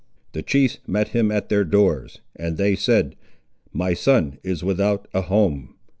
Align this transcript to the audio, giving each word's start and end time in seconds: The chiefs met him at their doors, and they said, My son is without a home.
The 0.31 0.41
chiefs 0.41 0.79
met 0.87 1.09
him 1.09 1.31
at 1.31 1.49
their 1.49 1.63
doors, 1.63 2.21
and 2.35 2.57
they 2.57 2.73
said, 2.73 3.15
My 3.71 3.93
son 3.93 4.39
is 4.41 4.63
without 4.63 5.07
a 5.13 5.21
home. 5.21 5.75